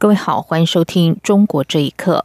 [0.00, 2.24] 各位好，欢迎收听《中国这一刻》。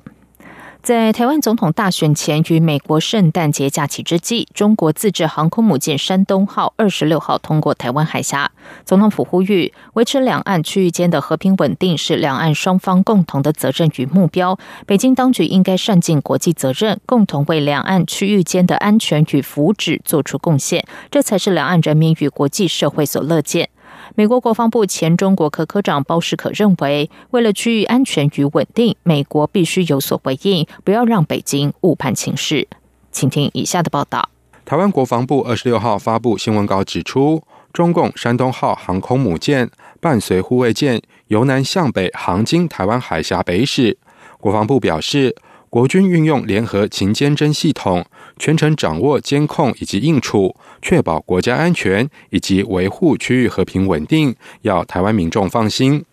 [0.81, 8.49] 在台湾总统大选前与美国圣诞节假期之际，中国自制航空母舰“山东号”二十六号通过台湾海峡。
[8.85, 14.57] 总统府呼吁，维持两岸区域间的和平稳定是两岸双方共同的责任与目标。
[14.85, 23.67] 北京当局应该善尽国际责任，共同为两岸区域间的安全与福祉做出贡献，这才是两岸人民与国际社会所乐见。
[24.13, 32.67] 美国国防部前中国科科长包士可认为，为了区域安全与稳定，美国必须有所回应，不要让北京误判情势。
[33.11, 34.29] 请听以下的报道：
[34.63, 37.41] 台湾国防部二十六号发布新闻稿指出，
[37.73, 43.97] 中共山东号航空母舰伴随护卫舰由南向北航经台湾海峡北驶。
[44.39, 45.35] 国防部表示。
[45.67, 48.05] 国军运用联合勤监侦系统，
[48.37, 56.03] 全程掌握监控以及应处，确保国家安全以及维护区域和平稳定，要台湾民众放心。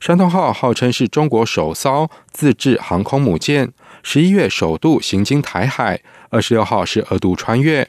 [0.00, 3.70] 山东号号称是中国首艘自制航空母舰，
[4.02, 7.86] 十一月首度行经台海，二十六号是二度穿越。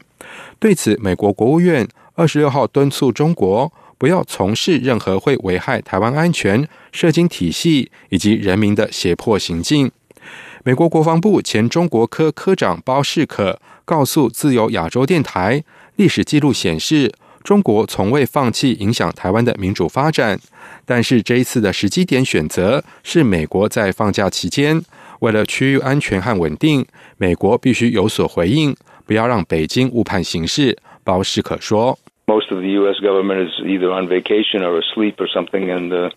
[0.59, 9.89] 对此，美国国务院二十六号敦促中国不要从事任何会危害台湾安全、涉金体系以及人民的胁迫行径。
[10.63, 15.63] 美国国防部前中国科科长包士可告诉自由亚洲电台，
[15.95, 17.11] 历史记录显示，
[17.43, 20.39] 中国从未放弃影响台湾的民主发展。
[20.85, 24.81] 但是这一次的时机点选择是美国在放假期间，
[25.19, 26.85] 为了区域安全和稳定，
[27.17, 30.77] 美国必须有所回应，不要让北京误判形势。
[31.03, 32.99] 包士可说：“Most of the U.S.
[33.01, 36.11] government is either on vacation or asleep or something, and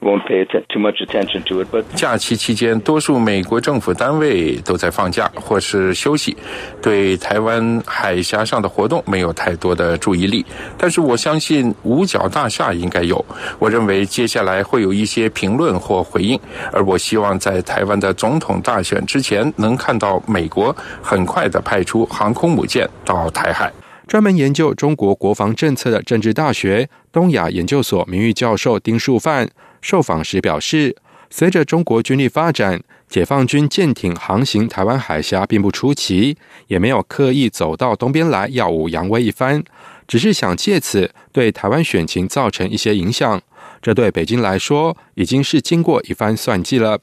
[0.00, 1.68] won't pay too much attention to it.
[1.70, 6.36] But 假期期间，多数美国政府单位都在放假或是休息，
[6.80, 10.44] 对台湾海峡上的活动没有太多的注意力。
[10.78, 13.24] 但是我相信五角大厦应该有。
[13.58, 16.40] 我认为接下来会有一些评论或回应，
[16.72, 23.70] 而我希望在台湾的总统大选之前，能看到美国很快的派出航空母舰到台海。
[24.06, 29.48] 专门研究中国国防政策的政治大学东亚研究所名誉教授丁树范。
[29.80, 30.96] 受访时表示，
[31.30, 36.36] 随着中国军力发展，解放军舰艇航行台湾海峡并不出奇，
[36.66, 39.62] 也没有刻意走到东边来耀武扬威一番，
[40.06, 43.40] 只是想借此对台湾选情造成一些影响。
[43.80, 47.00] 这对北京来说已经是经过一番算计了。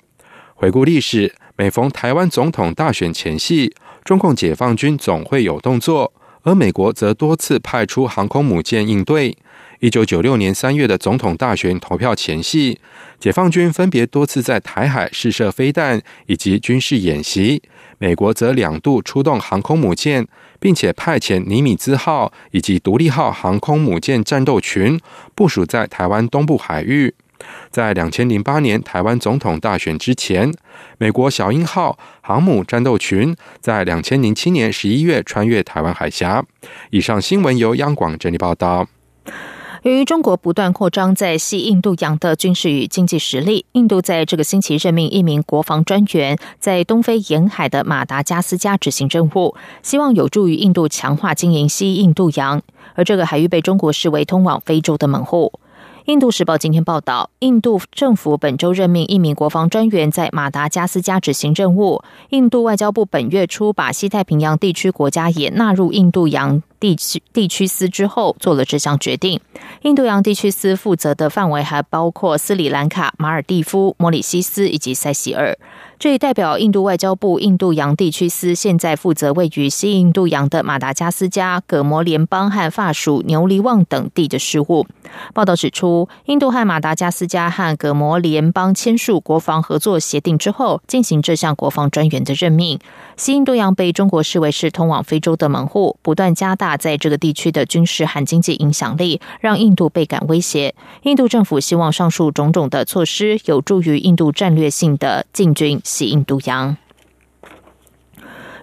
[0.54, 3.74] 回顾历史，每逢台湾总统大选前夕，
[4.04, 6.14] 中共解放军总会有动作，
[6.44, 9.36] 而美国则多次派出航空母舰应对。
[9.80, 12.80] 一九九六年三月的总统大选投票前夕，
[13.20, 17.62] 解放军分别多次在台海试射飞弹以及军事演习，
[18.00, 20.28] 美国则两度出动航空母舰，
[20.60, 25.00] 并且派遣尼米兹号以及独立号航空母舰战斗群
[25.36, 27.14] 部署在台湾东部海域。
[27.70, 30.52] 在两千零八年台湾总统大选之前，
[30.98, 36.44] 美国小鹰号航母战斗群在两千零七年十一月穿越台湾海峡。
[36.90, 38.88] 以上新闻由央广整理报道。
[39.88, 52.62] 由于中国不断扩张在西印度洋的军事与经济实力，印度在这个星期任命一名国防专员，在东非沿海的马达加斯加执行任务，希望有助于印度强化经营西印度洋。
[52.96, 55.54] 而这个海域被中国视为通往非洲的门户。
[56.08, 62.04] 印度时报今天报道，印度政府本周任命一名国防专员在马达加斯加执行任务。
[62.32, 66.62] 印度外交部本月初把西太平洋地区国家也纳入印度洋。
[66.80, 69.40] 地区地区司之后做了这项决定。
[69.82, 75.58] 印度洋地区司负责的范围还包括斯里兰卡、马尔蒂夫、摩里西斯以及塞西尔。
[76.00, 84.86] 这也代表印度外交部印度洋地区司现在负责位于西印度洋的马达加斯加、葛摩联邦和法属牛利旺等地的事务。
[85.34, 92.80] 报道指出，印度和马达加斯加和葛摩联邦签署国防合作协定之后，进行这项国防专员的任命。
[93.16, 100.76] 西印度洋被中国视为是通往非洲的门户，不断加大在这个地区的军事和经济影响力，让印度倍感威胁。
[101.02, 106.76] 印度政府希望上述种种的措施有助于印度战略性的进军西印度洋。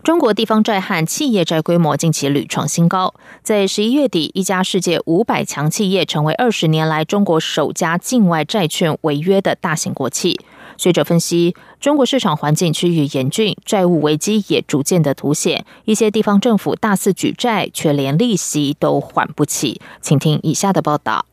[0.03, 10.38] 中国地方债和企业债规模近期屡创新高，在十一月底，一家世界五百强企业成为二十年来中国首家境外债券违约的大型国企。
[10.76, 11.56] 学者分析。
[11.81, 15.65] 中国市场环境趋于严峻，债务危机也逐渐的凸显。
[15.85, 19.81] 一些地方政府大肆举债，却连利息都还不起。
[20.00, 21.27] 请听以下的报道。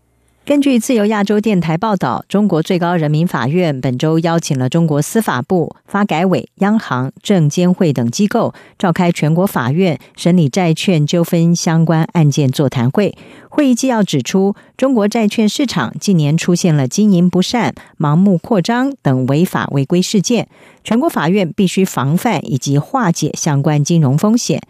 [0.52, 13.16] 根据自由亚洲电台报道，中国最高人民法院本周邀请了中国司法部、发改委、央行、证监会等机构召开全国法院审理债券纠纷相关案件座谈会。
[13.48, 20.50] 会议纪要指出，中国债券市场近年出现了经营不善、盲目扩张等违法违规事件，
[20.84, 24.62] 全国法院必须防范以及化解相关金融风险。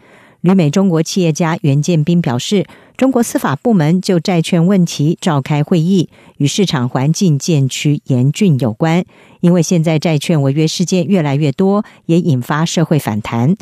[0.42, 2.66] 旅美中国企业家袁建斌表示，
[2.96, 9.04] 中国司法部门就债券问题召开会议，与市场环境渐趋严峻有关。
[9.40, 13.54] 因为现在债券违约事件越来越多，也引发社会反弹。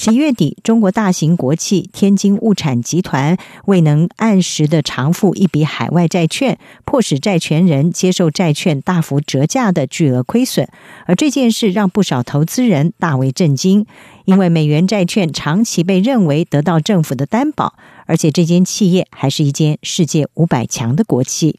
[0.00, 10.68] 十一月底，中国大型国企天津物产集团未能按时的偿付一笔海外债券，迫使债权人接受债券大幅折价的巨额亏损。
[11.06, 13.86] 而这件事让不少投资人大为震惊，
[14.24, 17.74] 因为美元债券长期被认为得到政府的担保，
[18.06, 21.58] 而且这间企业还是一间世界五百强的国企。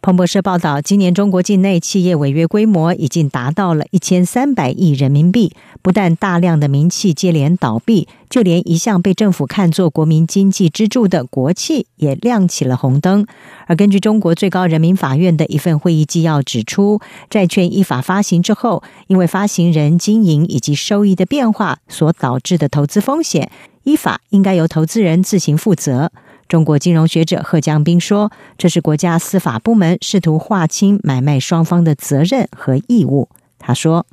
[0.00, 5.52] 彭博社报道，今年中国境内企业违约规模已经达到了一千三百亿人民币。
[5.82, 13.26] 不但大量的民企接连倒闭，就连一向被政府看作国民经济支柱的国企也亮起了红灯。
[13.66, 23.50] 而根据中国最高人民法院的一份会议纪要指出，债券依法发行之后，因为发行人经营以及收益的变化所导致的投资风险，
[23.82, 26.12] 依法应该由投资人自行负责。
[26.48, 33.28] 中国金融学者贺江斌说：“这是国家司法部门试图划清买卖双方的责任和义务。”
[33.60, 34.06] 他说：“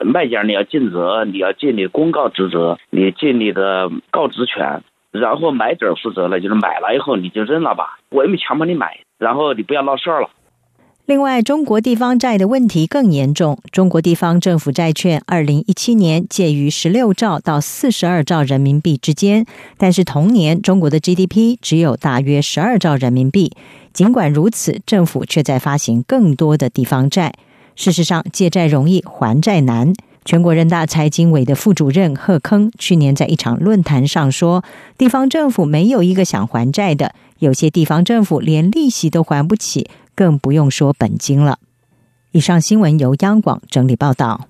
[0.00, 10.30] 卖家你要尽责，你要尽你公告职责，你尽你的告知权，然后买者负责了，就是买了以后你就认了吧，我又没强迫你买，然后你不要闹事儿了。”
[11.06, 13.58] 另外，中国地方债的问题更严重。
[13.70, 19.44] 中国地方政府债券二零一七年介于十六兆到四十二兆人民币之间，
[19.76, 23.52] 但是同年中国的 GDP 只有大约十二兆人民币。
[23.92, 27.34] 尽管如此，政府却在发行更多的地方债。
[27.76, 29.92] 事实上，借债容易还债难。
[30.24, 34.64] 全国人大财经委的副主任贺铿去年在一场论坛上说
[34.96, 41.58] ：“地方政府没有一个想还债的，有些地方政府连利息都还不起。”更不用说本金了。
[42.32, 44.48] 以上新闻由央广整理报道。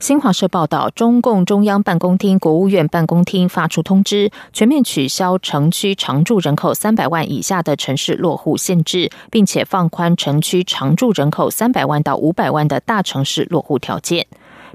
[0.00, 14.26] 新华社报道，中共中央办公厅、国务院办公厅发出通知，全面取消城区常住人口三百万以下的城市落户限制，并且放宽城区常住人口三百万到五百万的大城市落户条件。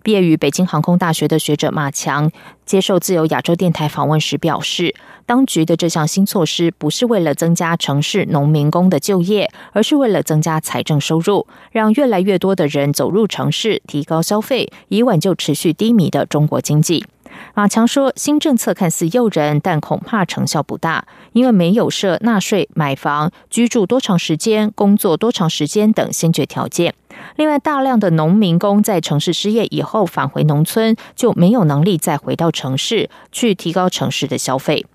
[0.03, 2.31] 毕业于北京航空大学的学者马强
[2.65, 4.93] 接受自由亚洲电台访问时表示，
[5.25, 17.05] 当局的这项新措施不是为了增加城市农民工的就业，而是为了增加财政收入，让越来越多的人走入城市，提高消费，以挽救持续低迷的中国经济。
[17.53, 26.93] 马强说：“新政策看似诱人，但恐怕成效不大，因为没有设纳税、买房、居住多长时间、工作多长时间等先决条件。
[27.35, 34.85] 另外，大量的农民工在城市失业以后返回农村，就没有能力再回到城市去提高城市的消费。”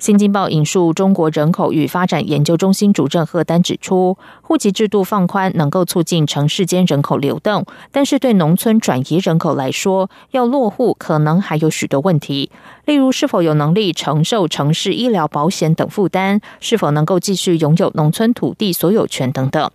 [0.04, 12.50] 《新京报》引述中国人口与发展研究中心主任贺丹指出，户籍制度放宽能够促进城市间人口流动，但是对农村转移人口来说，要落户可能还有许多问题，
[12.84, 19.70] 例如是否有能力承受城市医疗保险等负担，是否能够继续拥有农村土地所有权等等。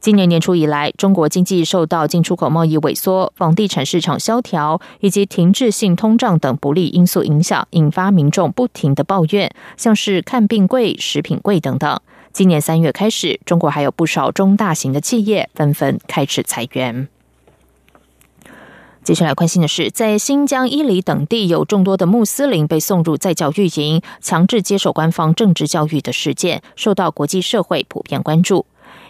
[0.00, 12.00] 今年年初以来，中国经济受到进出口贸易萎缩、房地产市场萧条以及停滞性通胀等不利因素影响，引发民众不停的抱怨，像是看病贵、食品贵等等。
[12.32, 17.08] 今年三月开始，中国还有不少中大型的企业纷纷开始裁员。
[19.04, 28.64] 接下来关心的是，在新疆伊犁等地有众多的穆斯林被送入再教育营，强制接受官方政治教育的事件，受到国际社会普遍关注。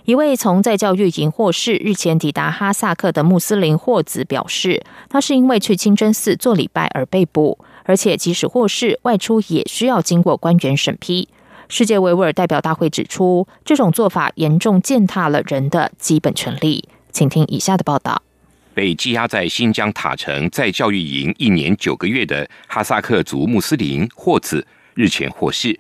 [0.05, 11.29] 一位从在教育营获释、日前抵达哈萨克的穆斯林霍子表示，他是因为去清真寺做礼拜而被捕，而且即使获释外出也需要经过官员审批。
[11.69, 16.89] 世界维吾尔代表大会指出，这种做法严重践踏了人的基本权利。
[17.13, 18.23] 请听以下的报道：
[18.75, 25.79] 被羁押在新疆塔城在教育营一年九个月的哈萨克族穆斯林霍子日前获释，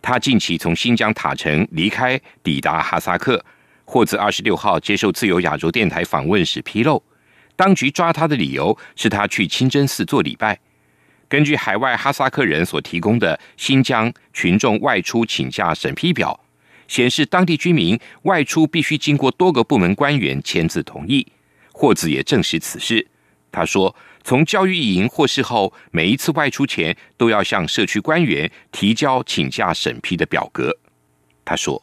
[0.00, 3.42] 他近期从新疆塔城离开，抵达哈萨克。
[3.92, 7.02] 霍子二十六号接受自由亚洲电台访问时披露，
[7.54, 10.58] 当局抓他的理由是他去清真寺做礼拜。
[11.28, 16.40] 根据海外哈萨克人所提供的新疆群众外出请假审批表，
[16.88, 21.30] 显示当地居民外出必须经过多个部门官员签字同意。
[21.70, 23.06] 霍子也证实此事。
[23.50, 23.94] 他说，
[24.24, 30.74] 从教育营获释后，每一次外出前都要向社区官员提交请假审批的表格。
[31.44, 31.82] 他说，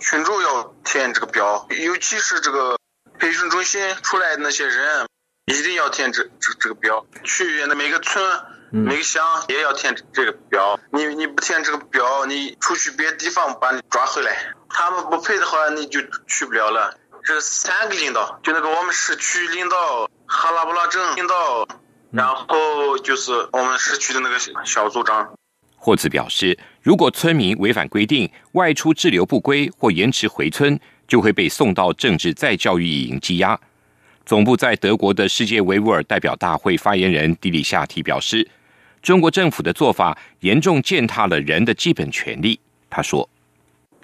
[0.00, 2.78] 群众要填这个表，尤其是这个
[3.18, 5.06] 培训中心出来的那些人，
[5.46, 7.06] 一定要填这这这个表。
[7.24, 8.24] 去的每个村。
[8.72, 16.92] 每个乡也要填这个表，你你不填这个表，你出去别的地方把你抓回来，他们不配的话，你就去不了了。
[17.24, 21.68] 这三个领导，就那个我们市区领导、哈拉布拉镇领导，
[22.12, 25.32] 然后就是我们市区的那个小组长。
[25.86, 30.76] 霍兹表示，如果村民违反规定外出滞留不归或延迟回村，
[31.06, 33.56] 就会被送到政治再教育营羁押。
[34.24, 38.50] 总部在德国的世界维吾尔代表大会发言人迪里夏提表示。
[39.00, 42.58] 中国政府的做法严重践踏了人的基本权利。
[42.90, 43.30] 他说：“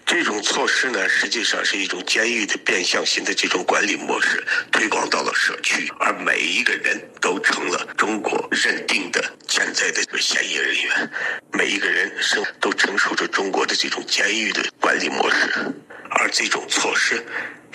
[0.05, 11.11] 这种措施呢，实际上是一种监狱的变相型的这种管理模式，推广到了社区，而每一个人都成了中国认定的潜在的嫌疑人员。
[11.53, 15.75] 每一个人生都承受着中国的这种监狱的管理模式，
[16.11, 17.25] 而这种措施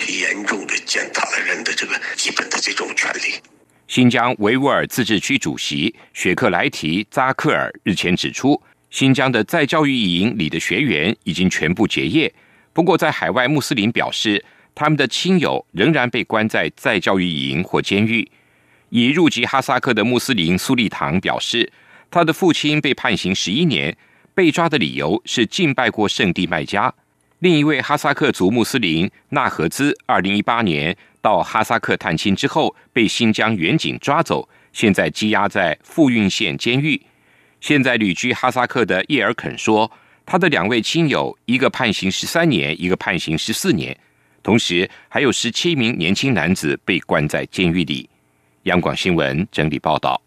[0.08, 3.42] 严重的践踏了人的这个基本的这种权利。”
[3.88, 12.34] 新疆维吾尔自治区主席雪克莱提扎克尔日前指出，新疆的在教育营里的学员已经全部结业。
[12.74, 18.30] 不过，在海外穆斯林表示，他们的亲友仍然被关在在教育营或监狱。
[18.90, 21.72] 已入籍哈萨克的穆斯林苏利唐表示，
[22.10, 23.96] 他的父亲被判刑十一年，
[24.34, 26.94] 被抓的理由是敬拜过圣地麦加。
[27.40, 30.96] 另一位哈萨克族穆斯林纳合兹，二零一八年。
[31.20, 37.02] 到哈萨克探亲之后，被新疆远警抓走，现在羁押在富蕴县监狱。
[37.60, 39.92] 现在旅居哈萨克的叶尔肯说，
[40.26, 43.98] 他的两位亲友，一个判刑十三年，一个判刑十四年，
[44.44, 48.10] 同时还有十七名年轻男子被关在监狱里。
[48.64, 50.22] 央广新闻整理报道。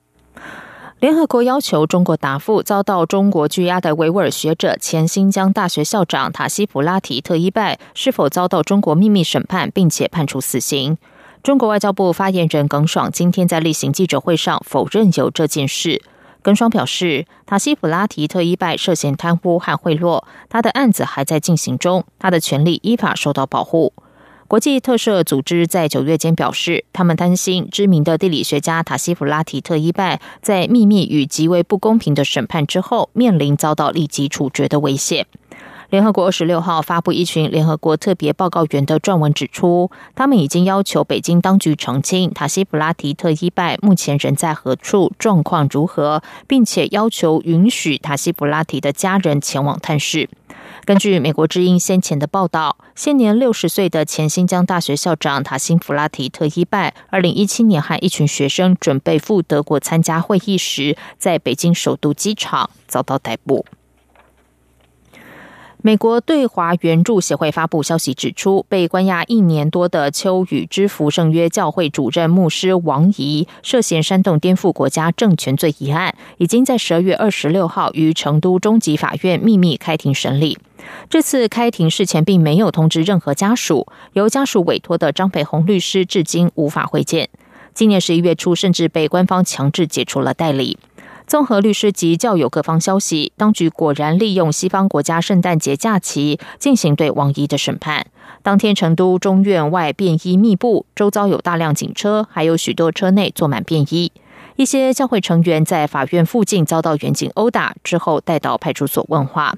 [0.98, 10.98] 联合国要求中国答复遭到中国拘押的维吾尔学者、前新疆大学校长塔西普拉提特伊拜是否遭到中国秘密审判，并且判处死刑。
[11.42, 16.02] 中国外交部发言人耿爽今天在例行记者会上否认有这件事。
[16.42, 23.92] 根双表示，塔西普拉提特伊拜涉嫌贪污和贿赂，他的案子还在进行中，他的权利依法受到保护。
[24.48, 35.26] 国际特赦组织在九月间表示，他们担心知名的地理学家塔西普拉提特伊拜在秘密与极为不公平的审判之后，面临遭到立即处决的危险。
[35.90, 50.30] 联合国二十六号发布一群联合国特别报告员的撰文指出，他们已经要求北京当局澄清塔西普拉提特伊拜目前人在何处、状况如何，并且要求允许塔西普拉提的家人前往探视。
[50.84, 63.66] 根据美国之音先前的报道，现年六十岁的前新疆大学校长塔辛弗拉提特伊拜，二零一七年和一群学生准备赴德国参加会议时，在北京首都机场遭到逮捕。
[65.82, 80.58] 美国对华援助协会发布消息指出，被关押一年多的秋雨之福圣约教会主任牧师王怡涉嫌煽动颠覆国家政权罪一案，已经在十二月二十六号于成都中级法院秘密开庭审理。
[81.08, 87.30] 这次开庭事前并没有通知任何家属，由家属委托的张培红律师至今无法会见。
[87.72, 90.76] 今年十一月初，甚至被官方强制解除了代理。
[91.30, 98.04] 综合律师及教友各方消息，当局果然利用西方国家圣诞节假期进行对王怡的审判。
[98.42, 104.10] 当天，成都中院外便衣密布，周遭有大量警车，还有许多车内坐满便衣。
[104.56, 109.54] 一些教会成员在法院附近遭到远警殴打，之后带到派出所问话。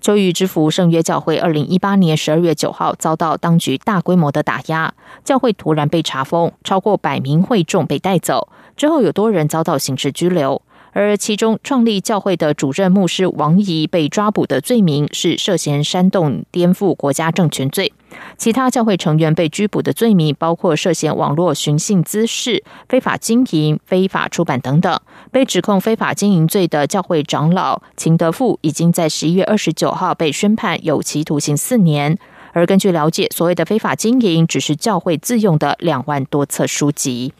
[0.00, 4.94] 秋雨之福圣约教会二零一八年十二月九号遭到当局大规模的打压，
[5.24, 10.62] 教会突然被查封，超过百名会众被带走，之后有多人遭到刑事拘留。
[10.92, 17.92] 而其中创立教会的主任牧师王怡被抓捕的罪名是涉嫌煽动颠覆国家政权罪，
[18.36, 25.00] 其他教会成员被拘捕的罪名包括涉嫌网络寻衅滋事、非法经营、非法出版等等。
[25.30, 32.18] 被指控非法经营罪的教会长老秦德富已经在十一月二十九号被宣判有期徒刑四年。
[32.52, 37.32] 而根据了解，所谓的非法经营只是教会自用的两万多册书籍。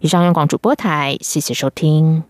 [0.00, 2.24] 以上，央广主播台，谢谢收听。